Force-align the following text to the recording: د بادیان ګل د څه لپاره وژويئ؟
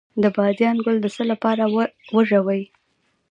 د 0.21 0.23
بادیان 0.35 0.77
ګل 0.85 0.97
د 1.01 1.05
څه 1.15 1.23
لپاره 1.31 1.63
وژويئ؟ 2.15 2.63